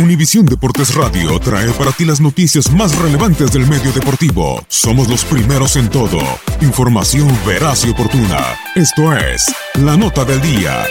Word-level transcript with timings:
Univisión 0.00 0.46
Deportes 0.46 0.94
Radio 0.94 1.38
trae 1.40 1.70
para 1.72 1.92
ti 1.92 2.06
las 2.06 2.22
noticias 2.22 2.72
más 2.72 2.96
relevantes 2.96 3.52
del 3.52 3.66
medio 3.66 3.92
deportivo. 3.92 4.64
Somos 4.66 5.08
los 5.08 5.26
primeros 5.26 5.76
en 5.76 5.90
todo. 5.90 6.18
Información 6.62 7.28
veraz 7.46 7.84
y 7.84 7.90
oportuna. 7.90 8.38
Esto 8.74 9.14
es 9.14 9.54
La 9.74 9.98
Nota 9.98 10.24
del 10.24 10.40
Día. 10.40 10.86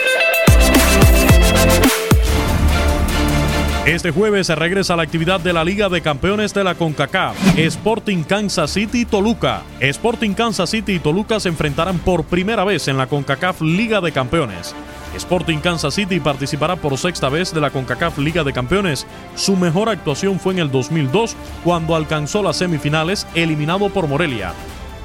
Este 3.88 4.12
jueves 4.12 4.46
se 4.46 4.54
regresa 4.54 4.94
a 4.94 4.98
la 4.98 5.04
actividad 5.04 5.40
de 5.40 5.54
la 5.54 5.64
Liga 5.64 5.90
de 5.90 6.02
Campeones 6.02 6.54
de 6.54 6.64
la 6.64 6.76
CONCACAF. 6.76 7.36
Sporting 7.58 8.22
Kansas 8.22 8.70
City 8.70 9.02
y 9.02 9.06
Toluca. 9.06 9.64
Sporting 9.80 10.36
Kansas 10.36 10.70
City 10.70 10.94
y 10.94 11.00
Toluca 11.00 11.40
se 11.40 11.50
enfrentarán 11.50 11.98
por 11.98 12.26
primera 12.26 12.64
vez 12.64 12.88
en 12.88 12.98
la 12.98 13.08
CONCACAF 13.08 13.62
Liga 13.62 14.02
de 14.02 14.12
Campeones. 14.12 14.76
Sporting 15.16 15.60
Kansas 15.60 15.96
City 15.96 16.20
participará 16.20 16.76
por 16.76 16.98
sexta 16.98 17.30
vez 17.30 17.54
de 17.54 17.62
la 17.62 17.72
CONCACAF 17.72 18.18
Liga 18.20 18.44
de 18.44 18.54
Campeones. 18.54 19.08
Su 19.36 19.56
mejor 19.56 19.90
actuación 19.90 20.40
fue 20.40 20.54
en 20.54 20.60
el 20.60 20.72
2002, 20.72 21.36
cuando 21.64 21.96
alcanzó 21.96 22.44
las 22.44 22.58
semifinales, 22.58 23.28
eliminado 23.36 23.90
por 23.90 24.08
Morelia. 24.08 24.54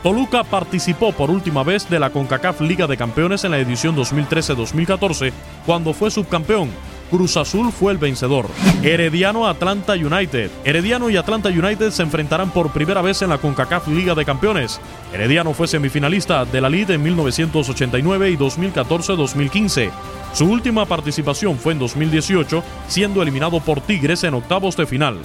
Toluca 0.02 0.44
participó 0.44 1.12
por 1.12 1.30
última 1.30 1.62
vez 1.62 1.88
de 1.88 1.98
la 1.98 2.10
CONCACAF 2.10 2.60
Liga 2.60 2.86
de 2.86 2.98
Campeones 2.98 3.44
en 3.44 3.52
la 3.52 3.58
edición 3.58 3.96
2013-2014, 3.96 5.32
cuando 5.64 5.94
fue 5.94 6.10
subcampeón. 6.10 6.68
Cruz 7.10 7.36
Azul 7.36 7.72
fue 7.72 7.92
el 7.92 7.98
vencedor. 7.98 8.48
Herediano 8.82 9.46
Atlanta 9.46 9.94
United. 9.94 10.50
Herediano 10.64 11.10
y 11.10 11.16
Atlanta 11.16 11.48
United 11.48 11.90
se 11.90 12.02
enfrentarán 12.02 12.50
por 12.50 12.72
primera 12.72 13.02
vez 13.02 13.22
en 13.22 13.30
la 13.30 13.38
CONCACAF 13.38 13.88
Liga 13.88 14.14
de 14.14 14.24
Campeones. 14.24 14.80
Herediano 15.12 15.54
fue 15.54 15.68
semifinalista 15.68 16.44
de 16.44 16.60
la 16.60 16.68
Liga 16.68 16.94
en 16.94 17.02
1989 17.02 18.30
y 18.30 18.36
2014-2015. 18.36 19.90
Su 20.32 20.46
última 20.46 20.86
participación 20.86 21.56
fue 21.58 21.72
en 21.72 21.78
2018, 21.78 22.62
siendo 22.88 23.22
eliminado 23.22 23.60
por 23.60 23.80
Tigres 23.80 24.24
en 24.24 24.34
octavos 24.34 24.76
de 24.76 24.86
final. 24.86 25.18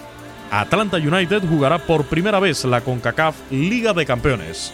Atlanta 0.52 0.98
United 0.98 1.44
jugará 1.48 1.80
por 1.80 2.06
primera 2.06 2.40
vez 2.40 2.66
la 2.66 2.82
CONCACAF 2.82 3.36
Liga 3.52 3.94
de 3.94 4.06
Campeones. 4.06 4.74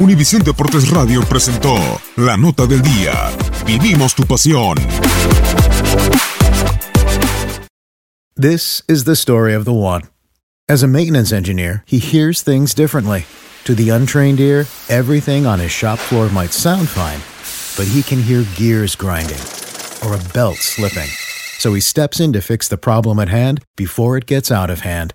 Univisión 0.00 0.44
Deportes 0.44 0.90
Radio 0.90 1.22
presentó 1.22 1.74
La 2.16 2.36
Nota 2.36 2.66
del 2.66 2.82
Día. 2.82 3.32
Vivimos 3.66 4.14
tu 4.14 4.22
pasión. 4.22 4.76
This 8.36 8.80
is 8.86 9.04
the 9.04 9.16
story 9.16 9.54
of 9.54 9.64
the 9.64 9.72
one. 9.72 10.02
As 10.68 10.84
a 10.84 10.86
maintenance 10.86 11.32
engineer, 11.32 11.82
he 11.84 11.98
hears 11.98 12.42
things 12.42 12.74
differently. 12.74 13.26
To 13.64 13.74
the 13.74 13.90
untrained 13.90 14.38
ear, 14.38 14.66
everything 14.88 15.46
on 15.46 15.58
his 15.58 15.72
shop 15.72 15.98
floor 15.98 16.28
might 16.28 16.52
sound 16.52 16.88
fine, 16.88 17.18
but 17.76 17.92
he 17.92 18.04
can 18.04 18.22
hear 18.22 18.44
gears 18.54 18.94
grinding 18.94 19.40
or 20.06 20.14
a 20.14 20.32
belt 20.32 20.58
slipping. 20.58 21.08
So 21.58 21.74
he 21.74 21.80
steps 21.80 22.20
in 22.20 22.32
to 22.34 22.40
fix 22.40 22.68
the 22.68 22.78
problem 22.78 23.18
at 23.18 23.30
hand 23.30 23.64
before 23.76 24.16
it 24.16 24.26
gets 24.26 24.52
out 24.52 24.70
of 24.70 24.82
hand. 24.82 25.14